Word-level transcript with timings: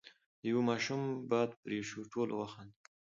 ،د 0.39 0.41
يوه 0.51 0.63
ماشوم 0.69 1.01
باد 1.31 1.49
پرې 1.61 1.79
شو، 1.89 1.99
ټولو 2.13 2.33
وخندل، 2.37 2.79